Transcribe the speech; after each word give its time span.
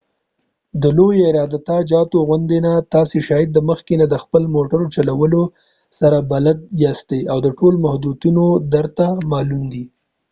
د 0.81 0.83
لوي 0.97 1.17
عراده 1.27 1.75
جاتو 1.91 2.17
غوندي 2.27 2.59
نه 2.65 2.73
،تاسی 2.93 3.19
شاید 3.27 3.49
د 3.53 3.57
مخکې 3.69 3.93
نه 4.01 4.05
د 4.09 4.15
خپل 4.23 4.43
موټر 4.55 4.79
چلولو 4.95 5.43
سره 5.99 6.17
بلد 6.31 6.57
یاستۍ 6.83 7.21
او 7.31 7.37
د 7.45 7.47
ټول 7.59 7.73
محدوديتونه 7.85 8.43
درته 8.73 9.05
معلوم 9.31 9.63
دي 9.73 9.85